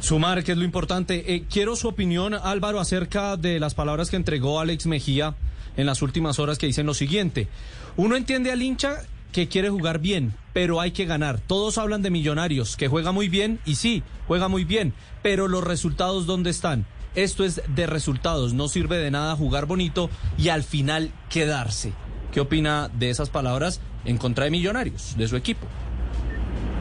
Sumar, 0.00 0.42
que 0.42 0.52
es 0.52 0.58
lo 0.58 0.64
importante. 0.64 1.34
Eh, 1.34 1.44
quiero 1.48 1.76
su 1.76 1.86
opinión, 1.86 2.34
Álvaro, 2.34 2.80
acerca 2.80 3.36
de 3.36 3.60
las 3.60 3.74
palabras 3.74 4.10
que 4.10 4.16
entregó 4.16 4.58
Alex 4.58 4.86
Mejía 4.86 5.36
en 5.76 5.86
las 5.86 6.02
últimas 6.02 6.38
horas 6.38 6.58
que 6.58 6.66
dicen 6.66 6.86
lo 6.86 6.94
siguiente. 6.94 7.48
Uno 7.96 8.16
entiende 8.16 8.50
al 8.50 8.62
hincha 8.62 9.02
que 9.32 9.48
quiere 9.48 9.70
jugar 9.70 10.00
bien, 10.00 10.34
pero 10.52 10.80
hay 10.80 10.90
que 10.90 11.06
ganar. 11.06 11.40
Todos 11.40 11.78
hablan 11.78 12.02
de 12.02 12.10
millonarios, 12.10 12.76
que 12.76 12.88
juega 12.88 13.12
muy 13.12 13.28
bien, 13.28 13.60
y 13.64 13.76
sí, 13.76 14.02
juega 14.26 14.48
muy 14.48 14.64
bien, 14.64 14.92
pero 15.22 15.48
los 15.48 15.64
resultados 15.64 16.26
¿dónde 16.26 16.50
están? 16.50 16.84
Esto 17.14 17.44
es 17.44 17.62
de 17.68 17.86
resultados, 17.86 18.54
no 18.54 18.68
sirve 18.68 18.96
de 18.98 19.10
nada 19.10 19.36
jugar 19.36 19.66
bonito 19.66 20.10
y 20.38 20.48
al 20.48 20.62
final 20.62 21.12
quedarse. 21.28 21.92
¿Qué 22.32 22.40
opina 22.40 22.90
de 22.94 23.10
esas 23.10 23.28
palabras 23.28 23.80
en 24.04 24.18
contra 24.18 24.44
de 24.44 24.50
millonarios, 24.50 25.14
de 25.16 25.26
su 25.28 25.36
equipo? 25.36 25.66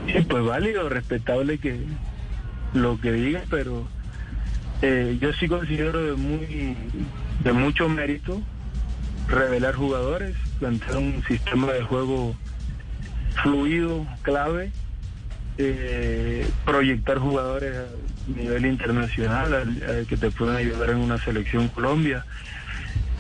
Sí, 0.08 0.22
pues 0.28 0.44
válido, 0.44 0.90
respetable 0.90 1.58
que 1.60 1.80
lo 2.74 3.00
que 3.00 3.12
diga, 3.12 3.44
pero 3.50 3.88
eh, 4.82 5.18
yo 5.22 5.32
sí 5.34 5.48
considero 5.48 6.02
de 6.04 6.14
muy 6.14 6.76
de 7.44 7.54
mucho 7.54 7.88
mérito 7.90 8.42
revelar 9.28 9.76
jugadores, 9.76 10.36
plantear 10.60 10.98
un 10.98 11.24
sistema 11.28 11.72
de 11.72 11.84
juego 11.84 12.36
fluido, 13.42 14.06
clave, 14.24 14.72
eh, 15.58 16.48
proyectar 16.66 17.18
jugadores 17.20 17.74
a 17.76 18.32
nivel 18.40 18.66
internacional 18.66 19.54
a- 19.54 19.62
a 20.02 20.06
que 20.06 20.18
te 20.18 20.32
puedan 20.32 20.56
ayudar 20.58 20.90
en 20.92 20.98
una 20.98 21.24
selección 21.24 21.68
Colombia, 21.70 22.26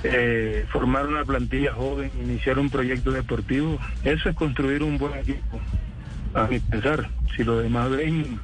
eh, 0.04 0.66
formar 0.70 1.08
una 1.08 1.24
plantilla 1.26 1.74
joven, 1.74 2.12
iniciar 2.22 2.60
un 2.60 2.70
proyecto 2.70 3.12
deportivo. 3.12 3.80
Eso 4.04 4.30
es 4.30 4.36
construir 4.36 4.84
un 4.84 4.98
buen 4.98 5.16
equipo, 5.16 5.60
a 6.34 6.48
mi 6.48 6.60
pensar. 6.60 7.10
Si 7.36 7.44
los 7.44 7.64
demás 7.64 7.90
ven 7.90 8.40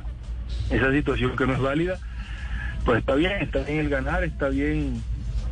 esa 0.69 0.91
situación 0.91 1.35
que 1.35 1.45
no 1.45 1.53
es 1.53 1.59
válida, 1.59 1.97
pues 2.85 2.99
está 2.99 3.15
bien, 3.15 3.33
está 3.41 3.59
bien 3.59 3.79
el 3.79 3.89
ganar, 3.89 4.23
está 4.23 4.49
bien 4.49 5.01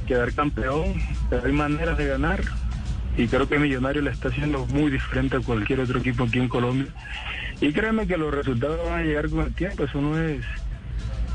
quedar 0.07 0.33
campeón, 0.33 0.93
pero 1.29 1.45
hay 1.45 1.51
maneras 1.51 1.97
de 1.97 2.07
ganar 2.07 2.41
y 3.17 3.27
creo 3.27 3.47
que 3.47 3.57
Millonario 3.57 4.01
le 4.01 4.11
está 4.11 4.27
haciendo 4.27 4.65
muy 4.67 4.91
diferente 4.91 5.37
a 5.37 5.39
cualquier 5.39 5.79
otro 5.79 5.99
equipo 5.99 6.23
aquí 6.23 6.39
en 6.39 6.49
Colombia. 6.49 6.87
Y 7.61 7.71
créeme 7.71 8.07
que 8.07 8.17
los 8.17 8.33
resultados 8.33 8.79
van 8.85 8.99
a 8.99 9.03
llegar 9.03 9.29
con 9.29 9.45
el 9.45 9.53
tiempo, 9.53 9.85
eso 9.85 10.01
no 10.01 10.19
es... 10.19 10.43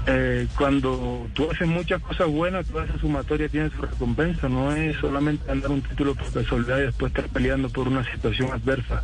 eh, 0.06 0.46
cuando 0.56 1.28
tú 1.34 1.50
haces 1.50 1.68
muchas 1.68 2.00
cosas 2.02 2.28
buenas, 2.28 2.66
toda 2.66 2.84
esa 2.84 2.98
sumatoria 2.98 3.48
tiene 3.48 3.70
su 3.70 3.82
recompensa, 3.82 4.48
no 4.48 4.72
es 4.72 4.96
solamente 4.96 5.46
ganar 5.46 5.70
un 5.70 5.82
título 5.82 6.14
por 6.14 6.32
casualidad 6.32 6.78
y 6.78 6.82
después 6.82 7.10
estar 7.10 7.28
peleando 7.28 7.68
por 7.68 7.88
una 7.88 8.04
situación 8.10 8.50
adversa 8.52 9.02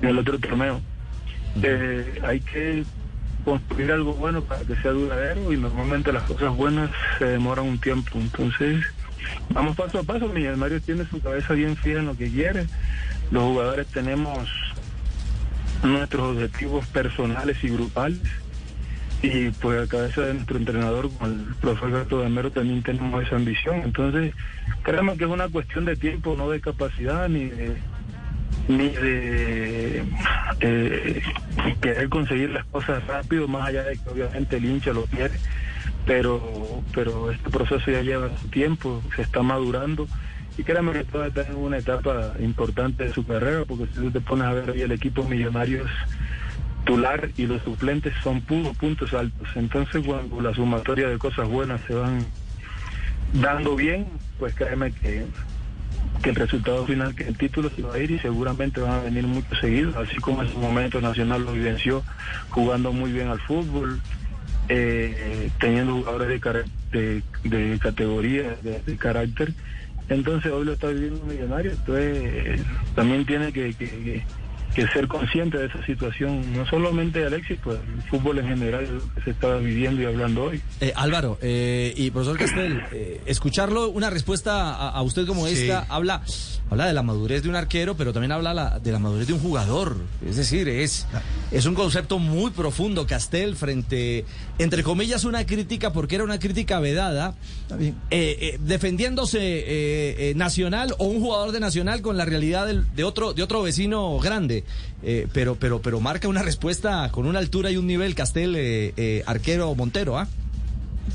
en 0.00 0.08
el 0.08 0.18
otro 0.18 0.38
torneo. 0.38 0.80
Eh, 1.62 2.20
hay 2.22 2.40
que 2.40 2.84
construir 3.44 3.92
algo 3.92 4.12
bueno 4.12 4.42
para 4.42 4.62
que 4.62 4.76
sea 4.76 4.90
duradero 4.90 5.52
y 5.52 5.56
normalmente 5.56 6.12
las 6.12 6.24
cosas 6.24 6.54
buenas 6.54 6.90
se 7.18 7.24
demoran 7.24 7.64
un 7.66 7.78
tiempo. 7.78 8.18
Entonces, 8.18 8.84
vamos 9.50 9.76
paso 9.76 10.00
a 10.00 10.02
paso. 10.02 10.28
Millonarios 10.28 10.82
tiene 10.82 11.06
su 11.06 11.20
cabeza 11.20 11.54
bien 11.54 11.76
fija 11.76 12.00
en 12.00 12.06
lo 12.06 12.16
que 12.16 12.30
quiere. 12.30 12.66
Los 13.30 13.44
jugadores 13.44 13.86
tenemos 13.86 14.48
nuestros 15.82 16.36
objetivos 16.36 16.86
personales 16.88 17.56
y 17.62 17.68
grupales. 17.68 18.20
Y 19.22 19.50
pues 19.50 19.82
a 19.82 19.90
cabeza 19.90 20.22
de 20.22 20.34
nuestro 20.34 20.58
entrenador, 20.58 21.10
con 21.18 21.32
el 21.32 21.54
profesor 21.56 21.90
Gato 21.90 22.20
Damero, 22.20 22.50
también 22.50 22.82
tenemos 22.82 23.24
esa 23.24 23.36
ambición. 23.36 23.82
Entonces, 23.82 24.34
créanme 24.82 25.16
que 25.16 25.24
es 25.24 25.30
una 25.30 25.48
cuestión 25.48 25.84
de 25.84 25.96
tiempo, 25.96 26.34
no 26.36 26.50
de 26.50 26.60
capacidad 26.60 27.28
ni 27.28 27.46
de 27.46 27.76
ni 28.68 28.88
de 28.88 30.04
eh, 30.60 31.22
querer 31.80 32.08
conseguir 32.08 32.50
las 32.50 32.64
cosas 32.66 33.06
rápido, 33.06 33.46
más 33.46 33.68
allá 33.68 33.84
de 33.84 33.96
que 33.96 34.08
obviamente 34.10 34.56
el 34.56 34.64
hincha 34.64 34.92
lo 34.92 35.04
quiere, 35.04 35.34
pero, 36.04 36.82
pero 36.92 37.30
este 37.30 37.50
proceso 37.50 37.90
ya 37.90 38.02
lleva 38.02 38.28
su 38.40 38.48
tiempo, 38.48 39.02
se 39.14 39.22
está 39.22 39.42
madurando 39.42 40.08
y 40.58 40.62
créanme 40.62 40.92
que 40.92 41.04
todavía 41.04 41.42
está 41.42 41.52
en 41.52 41.58
una 41.58 41.78
etapa 41.78 42.32
importante 42.40 43.04
de 43.04 43.12
su 43.12 43.26
carrera, 43.26 43.64
porque 43.66 43.86
si 43.86 44.00
tú 44.00 44.10
te 44.10 44.20
pones 44.20 44.46
a 44.46 44.52
ver 44.52 44.70
hoy 44.70 44.80
el 44.80 44.92
equipo 44.92 45.22
Millonarios 45.24 45.88
titular 46.86 47.30
y 47.36 47.46
los 47.46 47.62
suplentes 47.62 48.14
son 48.22 48.40
puros 48.42 48.76
puntos 48.76 49.12
altos, 49.12 49.48
entonces 49.56 50.04
cuando 50.06 50.40
la 50.40 50.54
sumatoria 50.54 51.08
de 51.08 51.18
cosas 51.18 51.48
buenas 51.48 51.80
se 51.86 51.94
van 51.94 52.24
dando 53.32 53.74
bien, 53.74 54.06
pues 54.38 54.54
créeme 54.54 54.92
que 54.92 55.26
que 56.22 56.30
el 56.30 56.36
resultado 56.36 56.86
final, 56.86 57.14
que 57.14 57.24
el 57.24 57.36
título 57.36 57.68
se 57.70 57.82
va 57.82 57.94
a 57.94 57.98
ir 57.98 58.10
y 58.10 58.18
seguramente 58.20 58.80
van 58.80 58.92
a 58.92 59.02
venir 59.02 59.24
muchos 59.26 59.58
seguidos, 59.58 59.94
así 59.96 60.16
como 60.16 60.42
en 60.42 60.50
su 60.50 60.58
momento 60.58 61.00
Nacional 61.00 61.44
lo 61.44 61.52
vivenció 61.52 62.04
jugando 62.50 62.92
muy 62.92 63.12
bien 63.12 63.28
al 63.28 63.40
fútbol, 63.40 64.00
eh, 64.68 65.50
teniendo 65.60 65.94
jugadores 65.96 66.40
de, 66.92 67.78
categoría, 67.80 68.56
de, 68.62 68.96
carácter. 68.96 69.52
Entonces 70.08 70.50
hoy 70.52 70.64
lo 70.64 70.72
está 70.72 70.88
viviendo 70.88 71.20
un 71.20 71.28
millonario, 71.28 71.72
entonces 71.72 72.60
también 72.94 73.26
tiene 73.26 73.52
que, 73.52 73.74
que- 73.74 73.88
que- 73.88 74.24
que 74.76 74.86
ser 74.88 75.08
consciente 75.08 75.56
de 75.58 75.66
esa 75.66 75.84
situación, 75.86 76.52
no 76.52 76.66
solamente 76.66 77.24
Alexis, 77.24 77.58
pues 77.64 77.78
el 77.96 78.02
fútbol 78.10 78.38
en 78.38 78.46
general 78.48 78.86
que 79.14 79.22
se 79.22 79.30
está 79.30 79.56
viviendo 79.56 80.02
y 80.02 80.04
hablando 80.04 80.44
hoy. 80.44 80.60
Eh, 80.80 80.92
Álvaro 80.94 81.38
eh, 81.40 81.92
y 81.96 82.10
profesor 82.10 82.38
Castel, 82.38 82.82
eh, 82.92 83.20
escucharlo, 83.26 83.88
una 83.88 84.10
respuesta 84.10 84.74
a, 84.74 84.90
a 84.90 85.02
usted 85.02 85.26
como 85.26 85.46
Sí. 85.48 85.54
esta, 85.62 85.86
habla, 85.88 86.22
habla 86.70 86.86
de 86.86 86.92
la 86.92 87.02
madurez 87.02 87.42
de 87.42 87.48
un 87.48 87.56
arquero, 87.56 87.96
pero 87.96 88.12
también 88.12 88.32
habla 88.32 88.52
la- 88.52 88.78
de 88.78 88.92
la 88.92 88.98
madurez 88.98 89.26
de 89.26 89.32
un 89.32 89.40
jugador. 89.40 89.96
Es 90.28 90.36
decir, 90.36 90.68
es, 90.68 91.06
es 91.50 91.64
un 91.64 91.74
concepto 91.74 92.18
muy 92.18 92.50
profundo, 92.50 93.06
Castel, 93.06 93.56
frente, 93.56 94.26
entre 94.58 94.82
comillas, 94.82 95.24
una 95.24 95.46
crítica, 95.46 95.92
porque 95.94 96.16
era 96.16 96.24
una 96.24 96.38
crítica 96.38 96.80
vedada, 96.80 97.34
eh, 97.80 97.94
eh, 98.10 98.58
defendiéndose 98.60 99.38
eh, 99.40 100.30
eh, 100.30 100.34
Nacional 100.36 100.94
o 100.98 101.06
un 101.06 101.20
jugador 101.20 101.52
de 101.52 101.60
Nacional 101.60 102.02
con 102.02 102.18
la 102.18 102.26
realidad 102.26 102.66
del- 102.66 102.84
de, 102.94 103.04
otro, 103.04 103.32
de 103.32 103.42
otro 103.42 103.62
vecino 103.62 104.18
grande. 104.18 104.64
Eh, 105.02 105.28
pero, 105.32 105.56
pero, 105.56 105.80
pero 105.82 106.00
marca 106.00 106.26
una 106.26 106.42
respuesta 106.42 107.10
con 107.12 107.26
una 107.26 107.38
altura 107.38 107.70
y 107.70 107.76
un 107.76 107.86
nivel, 107.86 108.14
Castel, 108.14 108.56
eh, 108.56 108.94
eh, 108.96 109.22
arquero 109.26 109.74
Montero, 109.74 110.18
¿ah? 110.18 110.26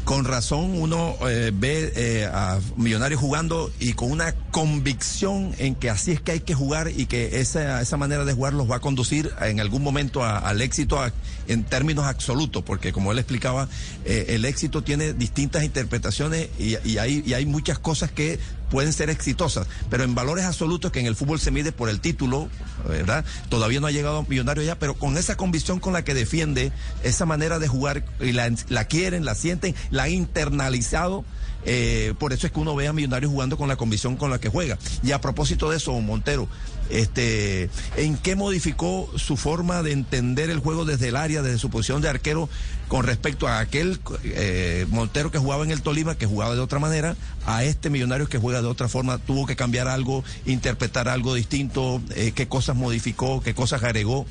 Con 0.06 0.24
razón 0.24 0.80
uno 0.82 1.16
eh, 1.28 1.52
ve 1.54 1.92
eh, 1.96 2.26
a 2.26 2.60
Millonarios 2.78 3.20
jugando 3.20 3.70
y 3.78 3.92
con 3.94 4.10
una 4.10 4.34
convicción 4.50 5.54
en 5.58 5.76
que 5.76 5.90
así 5.90 6.12
es 6.12 6.22
que 6.22 6.32
hay 6.32 6.40
que 6.40 6.54
jugar 6.54 6.90
y 6.96 7.08
que 7.08 7.42
esa, 7.42 7.82
esa 7.82 7.98
manera 7.98 8.24
de 8.24 8.32
jugar 8.32 8.54
los 8.54 8.72
va 8.72 8.78
a 8.78 8.80
conducir 8.80 9.32
en 9.42 9.60
algún 9.60 9.84
momento 9.84 10.24
al 10.24 10.62
éxito 10.62 10.98
en 11.48 11.66
términos 11.66 12.06
absolutos, 12.06 12.64
porque 12.64 12.94
como 12.94 13.12
él 13.12 13.20
explicaba, 13.20 13.68
el 14.06 14.46
éxito 14.46 14.82
tiene 14.82 15.14
distintas 15.14 15.66
interpretaciones 15.66 16.48
y, 16.58 16.78
y 16.88 16.98
hay, 16.98 17.22
y 17.26 17.34
hay 17.34 17.46
muchas 17.46 17.78
cosas 17.78 18.12
que 18.12 18.40
pueden 18.72 18.94
ser 18.94 19.10
exitosas, 19.12 19.68
pero 19.90 20.04
en 20.04 20.16
valores 20.16 20.46
absolutos 20.46 20.92
que 20.92 21.00
en 21.00 21.06
el 21.06 21.16
fútbol 21.16 21.40
se 21.40 21.52
mide 21.52 21.72
por 21.72 21.90
el 21.90 22.00
título, 22.00 22.50
¿verdad? 22.88 23.24
Todavía 23.50 23.80
no 23.80 23.88
ha 23.88 23.92
llegado 23.92 24.26
Millonario 24.28 24.64
ya, 24.64 24.80
pero 24.80 24.96
con 24.96 25.18
esa 25.18 25.38
convicción 25.38 25.80
con 25.80 25.94
la 25.94 26.04
que 26.04 26.14
defiende 26.14 26.72
esa 27.04 27.26
manera 27.26 27.60
de 27.60 27.68
jugar 27.68 28.04
y 28.20 28.32
la, 28.32 28.50
la 28.70 28.86
quieren, 28.86 29.26
la 29.26 29.36
sienten, 29.36 29.76
la 29.92 30.04
han 30.04 30.12
internalizado. 30.12 31.24
eh, 31.66 32.14
por 32.18 32.34
eso 32.34 32.48
es 32.48 32.54
que 32.54 32.60
uno 32.60 32.74
ve 32.76 32.88
a 32.88 32.94
Millonarios 32.94 33.32
jugando 33.32 33.58
con 33.58 33.68
la 33.68 33.76
convicción 33.76 34.16
con 34.16 34.32
la 34.32 34.40
que 34.40 34.50
juega. 34.50 34.78
Y 35.04 35.12
a 35.12 35.22
propósito 35.22 35.70
de 35.70 35.78
eso, 35.78 35.92
Montero, 36.00 36.48
este, 36.90 37.70
¿en 37.98 38.18
qué 38.18 38.36
modificó 38.36 39.10
su 39.16 39.38
forma 39.38 39.84
de 39.84 39.92
entender 39.92 40.50
el 40.50 40.60
juego 40.60 40.86
desde 40.86 41.10
el 41.10 41.16
área, 41.16 41.42
desde 41.42 41.60
su 41.60 41.70
posición 41.70 42.02
de 42.02 42.10
arquero, 42.10 42.50
con 42.92 43.06
respecto 43.06 43.48
a 43.48 43.60
aquel 43.60 44.00
eh, 44.26 44.86
Montero 44.90 45.32
que 45.32 45.38
jugaba 45.38 45.64
en 45.64 45.72
el 45.72 45.82
Tolima, 45.82 46.18
que 46.18 46.26
jugaba 46.26 46.56
de 46.56 46.60
otra 46.60 46.78
manera, 46.78 47.16
a 47.46 47.64
este 47.64 47.90
Millonario 47.90 48.28
que 48.28 48.38
juega 48.38 48.62
de 48.62 48.68
otra 48.68 48.90
forma? 48.90 49.18
¿Tuvo 49.18 49.46
que 49.46 49.56
cambiar 49.56 49.88
algo, 49.88 50.26
interpretar 50.46 51.08
algo 51.08 51.34
distinto? 51.34 52.02
Eh, 52.18 52.34
¿Qué 52.36 52.50
cosas 52.50 52.76
modificó? 52.76 53.42
¿Qué 53.42 53.54
cosas 53.54 53.82
agregó? 53.82 54.26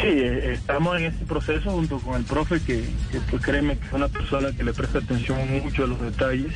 Sí, 0.00 0.08
eh, 0.08 0.54
estamos 0.54 0.96
en 0.96 1.04
ese 1.04 1.24
proceso 1.26 1.70
junto 1.70 2.00
con 2.00 2.16
el 2.16 2.24
profe 2.24 2.60
que, 2.60 2.82
pues 3.30 3.40
créeme 3.40 3.78
que 3.78 3.86
es 3.86 3.92
una 3.92 4.08
persona 4.08 4.50
que 4.50 4.64
le 4.64 4.72
presta 4.72 4.98
atención 4.98 5.38
mucho 5.62 5.84
a 5.84 5.86
los 5.86 6.00
detalles. 6.00 6.52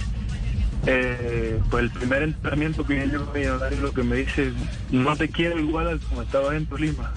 Eh, 0.86 1.60
pues 1.70 1.84
el 1.84 1.90
primer 1.92 2.24
entrenamiento 2.24 2.84
que 2.84 2.96
yo 2.96 3.04
llego 3.04 3.30
a 3.30 3.34
Millonario 3.34 3.80
lo 3.82 3.94
que 3.94 4.02
me 4.02 4.16
dice, 4.16 4.50
no 4.90 5.14
te 5.14 5.28
quiero 5.28 5.60
igual 5.60 5.86
al 5.86 6.00
como 6.00 6.22
estabas 6.22 6.56
en 6.56 6.66
Tolima. 6.66 7.12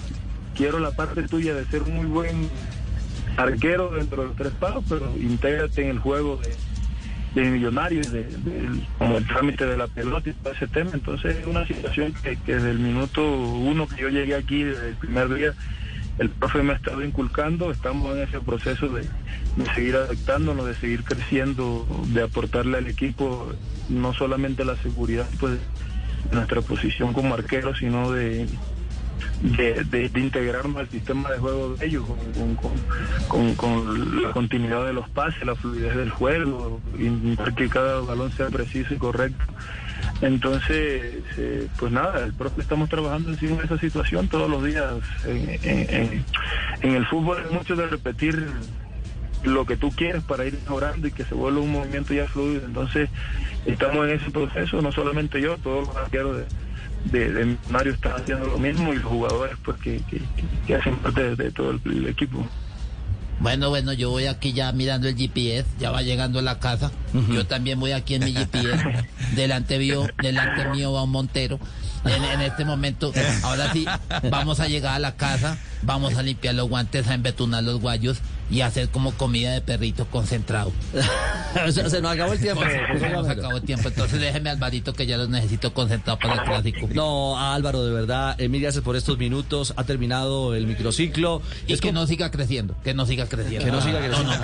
Quiero 0.54 0.78
la 0.78 0.92
parte 0.92 1.24
tuya 1.24 1.54
de 1.54 1.64
ser 1.66 1.82
muy 1.82 2.06
buen 2.06 2.48
arquero 3.38 3.90
dentro 3.90 4.22
de 4.22 4.28
los 4.28 4.36
tres 4.36 4.52
palos, 4.52 4.84
pero 4.88 5.12
intégrate 5.16 5.84
en 5.84 5.90
el 5.90 5.98
juego 5.98 6.38
de, 6.38 7.40
de 7.40 7.50
millonarios, 7.50 8.10
de, 8.10 8.26
como 8.98 9.18
el 9.18 9.26
trámite 9.26 9.64
de 9.64 9.76
la 9.76 9.86
pelota 9.86 10.28
y 10.28 10.32
todo 10.32 10.52
ese 10.52 10.66
tema. 10.66 10.90
Entonces 10.92 11.36
es 11.36 11.46
una 11.46 11.66
situación 11.66 12.12
que, 12.22 12.36
desde 12.46 12.70
el 12.70 12.78
minuto 12.78 13.22
uno 13.22 13.86
que 13.86 14.02
yo 14.02 14.08
llegué 14.08 14.34
aquí, 14.34 14.64
desde 14.64 14.88
el 14.88 14.94
primer 14.96 15.32
día, 15.32 15.54
el 16.18 16.30
profe 16.30 16.62
me 16.62 16.72
ha 16.72 16.76
estado 16.76 17.04
inculcando, 17.04 17.70
estamos 17.70 18.16
en 18.16 18.24
ese 18.24 18.40
proceso 18.40 18.88
de, 18.88 19.02
de 19.02 19.74
seguir 19.74 19.94
adaptándonos, 19.94 20.66
de 20.66 20.74
seguir 20.74 21.04
creciendo, 21.04 21.86
de 22.08 22.22
aportarle 22.22 22.78
al 22.78 22.88
equipo 22.88 23.52
no 23.88 24.12
solamente 24.12 24.64
la 24.64 24.76
seguridad 24.76 25.26
pues, 25.38 25.58
nuestra 26.32 26.60
posición 26.60 27.12
como 27.12 27.34
arquero, 27.34 27.74
sino 27.76 28.10
de, 28.10 28.48
de, 29.42 29.84
de- 29.84 30.08
de 30.08 30.20
integrarnos 30.20 30.76
al 30.76 30.88
sistema 30.88 31.30
de 31.30 31.38
juego 31.38 31.74
de 31.74 31.86
ellos, 31.86 32.04
con, 33.28 33.54
con- 33.54 34.22
la 34.22 34.30
continuidad 34.32 34.84
de 34.86 34.92
los 34.92 35.08
pases, 35.10 35.44
la 35.44 35.54
fluidez 35.54 35.96
del 35.96 36.10
juego, 36.10 36.80
intentar 36.98 37.54
que 37.54 37.68
cada 37.68 38.00
balón 38.00 38.32
sea 38.32 38.48
preciso 38.48 38.94
y 38.94 38.96
correcto. 38.98 39.44
Entonces, 40.20 41.22
eh, 41.36 41.68
pues 41.78 41.92
nada, 41.92 42.24
el 42.24 42.32
profe 42.34 42.60
estamos 42.60 42.88
trabajando 42.88 43.30
encima 43.30 43.56
de 43.58 43.64
esa 43.66 43.78
situación 43.78 44.28
todos 44.28 44.50
los 44.50 44.64
días. 44.64 44.94
En 46.82 46.94
el 46.94 47.06
fútbol 47.06 47.42
es 47.44 47.52
mucho 47.52 47.76
de 47.76 47.86
repetir 47.86 48.46
lo 49.44 49.64
que 49.64 49.76
tú 49.76 49.90
quieres 49.92 50.22
para 50.24 50.44
ir 50.44 50.54
mejorando 50.64 51.06
y 51.06 51.12
que 51.12 51.24
se 51.24 51.34
vuelva 51.34 51.60
un 51.60 51.70
movimiento 51.72 52.12
ya 52.14 52.26
fluido. 52.26 52.64
Entonces, 52.66 53.08
estamos 53.66 54.08
en 54.08 54.14
ese 54.20 54.30
proceso, 54.30 54.82
no 54.82 54.90
solamente 54.92 55.40
yo, 55.40 55.56
todos 55.58 55.86
los 55.86 55.96
arqueros 55.96 56.38
de, 56.38 56.44
de, 57.04 57.32
de 57.32 57.44
Millonario 57.44 57.92
están 57.94 58.12
haciendo 58.20 58.46
lo 58.46 58.58
mismo 58.58 58.92
y 58.92 58.96
los 58.96 59.04
jugadores 59.04 59.56
pues 59.64 59.78
que, 59.80 59.96
que- 60.10 60.18
que- 60.18 60.44
que 60.66 60.74
hacen 60.74 60.96
parte 60.96 61.22
de, 61.22 61.36
de 61.36 61.50
todo 61.52 61.70
el, 61.70 61.80
el 61.84 62.06
equipo. 62.08 62.46
Bueno, 63.40 63.68
bueno, 63.68 63.92
yo 63.92 64.10
voy 64.10 64.26
aquí 64.26 64.52
ya 64.52 64.72
mirando 64.72 65.06
el 65.08 65.14
GPS, 65.16 65.64
ya 65.78 65.92
va 65.92 66.02
llegando 66.02 66.40
a 66.40 66.42
la 66.42 66.58
casa. 66.58 66.90
Yo 67.32 67.46
también 67.46 67.78
voy 67.78 67.92
aquí 67.92 68.14
en 68.16 68.24
mi 68.24 68.32
GPS. 68.32 68.84
delante 69.36 69.78
mío, 69.78 70.06
delante 70.20 70.68
mío 70.70 70.92
va 70.92 71.04
un 71.04 71.10
Montero. 71.10 71.60
En, 72.04 72.24
en 72.24 72.40
este 72.42 72.64
momento, 72.64 73.12
ahora 73.42 73.72
sí, 73.72 73.86
vamos 74.30 74.60
a 74.60 74.68
llegar 74.68 74.94
a 74.94 74.98
la 74.98 75.16
casa, 75.16 75.58
vamos 75.82 76.16
a 76.16 76.22
limpiar 76.22 76.54
los 76.54 76.68
guantes, 76.68 77.06
a 77.08 77.14
embetunar 77.14 77.62
los 77.64 77.80
guayos 77.80 78.18
y 78.50 78.62
a 78.62 78.66
hacer 78.66 78.88
como 78.88 79.12
comida 79.12 79.52
de 79.52 79.60
perrito 79.60 80.06
concentrado. 80.06 80.72
se, 81.70 81.90
se 81.90 82.00
nos 82.00 82.12
acabó 82.12 82.32
el 82.32 82.40
tiempo. 82.40 82.62
Pues, 82.62 83.00
se 83.00 83.08
nos 83.10 83.28
acabó 83.28 83.56
el 83.58 83.62
tiempo, 83.62 83.88
entonces 83.88 84.20
déjeme 84.20 84.48
Alvarito 84.50 84.94
que 84.94 85.06
ya 85.06 85.18
los 85.18 85.28
necesito 85.28 85.74
concentrado 85.74 86.18
para 86.18 86.34
el 86.34 86.42
clásico. 86.42 86.88
No, 86.94 87.38
Álvaro, 87.38 87.84
de 87.84 87.92
verdad, 87.92 88.40
eh, 88.40 88.48
mil 88.48 88.62
gracias 88.62 88.82
por 88.82 88.96
estos 88.96 89.18
minutos. 89.18 89.74
Ha 89.76 89.84
terminado 89.84 90.54
el 90.54 90.66
microciclo. 90.66 91.42
Y 91.66 91.74
Es 91.74 91.80
que 91.80 91.88
como- 91.88 92.00
no 92.00 92.06
siga 92.06 92.30
creciendo, 92.30 92.74
que 92.82 92.94
no 92.94 93.04
siga 93.06 93.26
creciendo. 93.26 93.64
Que 93.66 93.70
no 93.72 93.82
siga 93.82 93.98
creciendo. 93.98 94.32
No, 94.32 94.38
no, 94.38 94.42